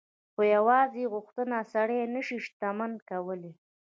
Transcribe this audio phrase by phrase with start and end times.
[0.33, 3.53] خو يوازې غوښتنه سړی نه شي شتمن کولای.